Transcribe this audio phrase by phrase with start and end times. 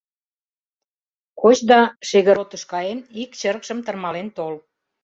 [1.39, 4.53] Коч да, Шегыротыш каен, ик чырыкшым тырмален тол!